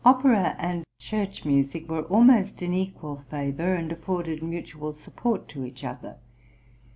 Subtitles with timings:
[0.03, 5.83] Opera and church music were almost in equal favour, and afforded mutual support to each
[5.83, 6.17] other.